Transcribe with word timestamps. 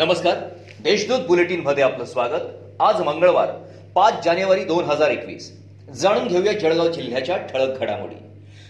नमस्कार. 0.00 0.34
देशदूत 0.84 1.26
बुलेटिनमध्ये 1.28 1.82
आपलं 1.84 2.04
स्वागत. 2.04 2.44
आज 2.80 3.00
मंगळवार 3.00 3.48
पाच 3.94 4.24
जानेवारी 4.24 4.62
दोन 4.64 4.84
हजार 4.84 5.10
एकवीस. 5.10 5.50
जाणून 5.94 6.28
घेऊया 6.28 6.52
जळगाव 6.52 6.88
जिल्ह्याच्या 6.88 7.36
ठळक 7.36 7.80
घडामोडी. 7.80 8.14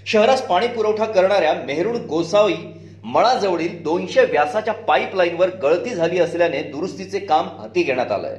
शहरास 0.06 0.42
पाणी 0.46 0.66
पुरवठा 0.66 1.04
करणाऱ्या 1.04 1.52
मेहरुण 1.54 1.96
गोसावी 2.06 2.56
मळाजवळील 3.04 3.82
दोनशे 3.82 4.24
व्यासाच्या 4.24 4.74
पाईपलाईनवर 4.74 5.50
गळती 5.62 5.90
झाली 5.90 6.18
असल्याने 6.18 6.62
दुरुस्तीचे 6.62 7.18
काम 7.18 7.48
हाती 7.58 7.82
घेण्यात 7.82 8.12
आलंय. 8.12 8.36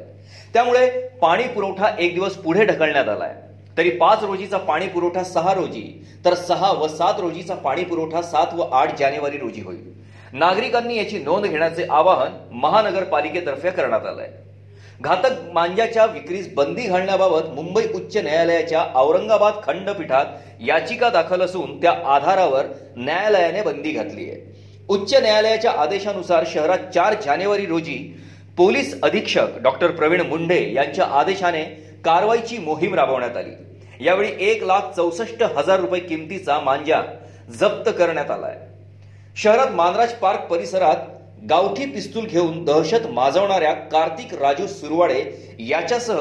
त्यामुळे 0.54 0.90
पाणी 1.22 1.44
पुरवठा 1.44 1.96
एक 2.00 2.14
दिवस 2.14 2.36
पुढे 2.36 2.66
ढकलण्यात 2.66 3.10
आलाय. 3.10 3.34
तरी 3.78 3.90
पाच 3.90 4.24
रोजीचा 4.24 4.58
पाणी 4.58 4.88
पुरवठा 4.88 5.24
सहा 5.24 5.54
रोजी 5.54 6.06
तर 6.26 6.34
सहा 6.34 6.72
व 6.72 6.88
सात 6.88 7.20
रोजीचा 7.20 7.56
पाणी 7.56 7.84
पुरवठा 7.84 8.22
सात 8.22 8.54
व 8.54 8.62
आठ 8.62 9.00
जानेवारी 9.00 9.38
रोजी 9.38 9.62
होईल. 9.62 10.01
नागरिकांनी 10.34 10.98
याची 10.98 11.18
नोंद 11.20 11.46
घेण्याचे 11.46 11.86
आवाहन 11.92 12.34
महानगरपालिकेतर्फे 12.52 13.70
करण्यात 13.70 14.06
आलंय. 14.06 14.28
घातक 15.02 15.32
मांजाच्या 15.54 16.06
विक्रीस 16.06 16.54
बंदी 16.54 16.82
घालण्याबाबत 16.82 17.50
मुंबई 17.56 17.84
उच्च 17.96 18.18
न्यायालयाच्या 18.18 18.86
औरंगाबाद 18.96 19.54
खंडपीठात 19.64 20.26
याचिका 20.68 21.10
दाखल 21.10 21.42
असून 21.42 21.82
त्या 21.82 21.92
आधारावर 22.06 22.66
न्यायालयाने 22.98 23.62
बंदी 23.62 23.92
घातली 23.92 24.30
आहे. 24.30 24.40
उच्च 24.90 25.14
न्यायालयाच्या 25.14 25.72
आदेशानुसार 25.72 26.44
शहरात 26.48 26.92
चार 26.96 27.16
जानेवारी 27.26 27.66
रोजी 27.66 27.98
पोलीस 28.58 29.00
अधीक्षक 29.04 29.60
डॉक्टर 29.62 29.92
प्रवीण 29.92 30.22
मुंढे 30.22 30.74
यांच्या 30.74 31.06
आदेशाने 31.06 31.64
कारवाईची 32.06 32.58
मोहीम 32.58 32.96
राबवण्यात 32.96 33.38
आली. 33.38 33.56
यावेळी 34.06 34.32
एक 34.40 34.64
लाख 34.64 34.92
चौसष्ट 34.96 35.44
हजार 35.44 35.80
रुपये 35.80 36.00
किमतीचा 36.00 36.60
मांजा 36.60 37.02
जप्त 37.50 37.90
करण्यात 37.98 38.32
आलाय. 38.32 38.58
शहरात 39.36 39.72
मानराज 39.72 40.14
पार्क 40.14 40.40
परिसरात 40.50 40.96
गावठी 41.50 41.86
पिस्तूल 41.86 42.26
घेऊन 42.26 42.64
दहशत 42.66 43.06
माजवणाऱ्या 43.10 43.72
कार्तिक 43.92 44.34
राजू 44.34 44.66
सुरवाडे 44.68 45.22
याच्यासह 45.60 46.20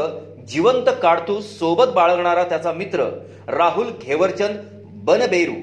जिवंत 0.48 0.88
काडतूस 1.02 1.46
सोबत 1.58 1.92
बाळगणारा 1.94 2.44
त्याचा 2.44 2.72
मित्र 2.72 3.08
राहुल 3.48 3.90
घेवरचंद 4.02 4.58
बनबेरू 5.04 5.54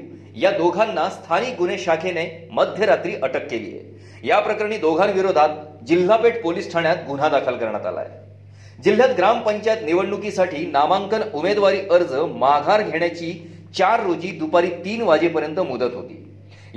या 0.42 0.52
दोघांना 0.52 1.08
स्थानिक 1.10 1.58
गुन्हे 1.58 1.78
शाखेने 1.78 2.28
मध्यरात्री 2.52 3.16
अटक 3.16 3.48
केली 3.50 3.72
आहे. 3.72 4.28
या 4.28 4.40
प्रकरणी 4.40 4.78
दोघांविरोधात 4.78 5.50
जिल्हापेठ 5.88 6.42
पोलीस 6.44 6.72
ठाण्यात 6.74 6.98
गुन्हा 7.08 7.30
दाखल 7.30 7.58
करण्यात 7.58 7.86
आला 7.86 8.00
आहे 8.00 8.82
जिल्ह्यात 8.84 9.16
ग्रामपंचायत 9.18 9.86
निवडणुकीसाठी 9.86 10.66
नामांकन 10.72 11.22
उमेदवारी 11.34 11.80
अर्ज 11.92 12.14
माघार 12.36 12.82
घेण्याची 12.82 13.34
चार 13.78 14.04
रोजी 14.04 14.38
दुपारी 14.40 14.70
तीन 14.86 15.02
वाजेपर्यंत 15.02 15.60
मुदत 15.60 15.96
होती. 15.96 16.24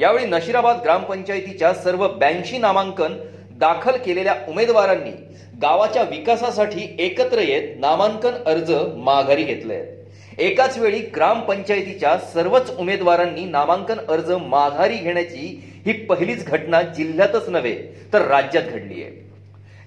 यावेळी 0.00 0.26
नशिराबाद 0.26 0.76
ग्रामपंचायतीच्या 0.84 1.72
सर्व 1.74 2.06
ब्याऐंशी 2.08 2.58
नामांकन 2.58 3.16
दाखल 3.58 3.96
केलेल्या 3.96 4.34
उमेदवारांनी 4.48 5.10
गावाच्या 5.62 6.02
विकासासाठी 6.02 6.86
एकत्र 6.98 7.38
येत 7.38 7.74
नामांकन 7.80 8.34
अर्ज 8.46 8.72
माघारी 8.96 9.42
घेतले. 9.42 9.74
आहेत 9.74 9.98
एकाच 10.38 10.78
वेळी 10.78 10.98
ग्रामपंचायतीच्या 11.16 12.16
सर्वच 12.32 12.70
उमेदवारांनी 12.78 13.44
नामांकन 13.44 13.98
अर्ज 14.08 14.30
माघारी 14.46 14.96
घेण्याची 14.96 15.46
ही 15.86 15.92
पहिलीच 16.06 16.46
घटना 16.46 16.82
जिल्ह्यातच 16.82 17.48
नव्हे 17.48 17.76
तर 18.12 18.26
राज्यात 18.28 18.64
घडली 18.64 19.02
आहे. 19.02 19.10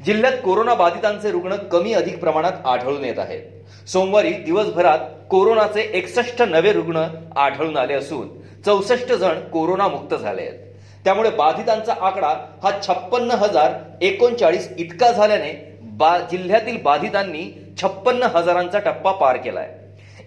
जिल्ह्यात 0.05 0.37
कोरोना 0.43 0.73
बाधितांचे 0.73 1.31
रुग्ण 1.31 1.55
कमी 1.71 1.93
अधिक 1.93 2.19
प्रमाणात 2.19 2.65
आढळून 2.65 3.03
येत 3.05 3.19
आहेत. 3.19 3.41
सोमवारी 3.87 4.31
दिवसभरात 4.45 4.99
कोरोनाचे 5.29 5.89
एकसष्ट 5.93 6.41
नवे 6.41 6.73
रुग्ण 6.73 7.05
आढळून 7.35 7.77
आले 7.77 7.93
असून 7.93 8.27
चौसष्ट 8.65 9.13
जण 9.13 9.39
कोरोनामुक्त 9.39 10.15
झाले 10.15 10.41
आहेत. 10.41 10.59
त्यामुळे 11.03 11.29
बाधितांचा 11.29 11.93
आकडा 12.01 12.27
हा 12.63 12.79
छप्पन्न 12.87 13.31
हजार 13.31 13.71
एकोणचाळीस 14.01 14.69
इतका 14.77 15.11
झाल्याने 15.11 15.77
बा 15.81 16.19
जिल्ह्यातील 16.31 16.77
बाधितांनी 16.81 17.73
छप्पन्न 17.81 18.23
हजारांचा 18.23 18.79
टप्पा 18.79 19.11
पार 19.11 19.37
केलाय. 19.37 19.71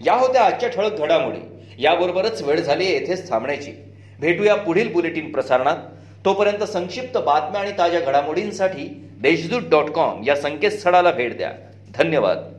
या 0.05 0.13
होत्या 0.13 0.43
आजच्या 0.43 0.69
ठळक 0.69 0.93
घडामोडी. 0.93 1.39
याबरोबरच 1.79 2.41
वेळ 2.41 2.59
झाली 2.59 2.85
येथेच 2.85 3.29
थांबण्याची. 3.29 3.71
भेटूया 4.19 4.55
पुढील 4.55 4.93
बुलेटिन 4.93 5.31
प्रसारणात. 5.31 5.77
तोपर्यंत 6.25 6.63
संक्षिप्त 6.63 7.17
बातम्या 7.17 7.61
आणि 7.61 7.71
ताज्या 7.77 7.99
घडामोडींसाठी 7.99 9.09
देशदूत 9.21 9.61
डॉट 9.71 9.89
कॉम 9.89 10.23
या 10.27 10.35
संकेतस्थळाला 10.35 11.11
भेट 11.11 11.37
द्या. 11.37 11.51
धन्यवाद. 11.95 12.56